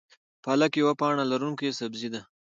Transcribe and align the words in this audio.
پالک 0.43 0.71
یوه 0.81 0.93
پاڼه 0.99 1.23
لرونکی 1.31 1.69
سبزی 1.79 2.09
ده 2.13 2.21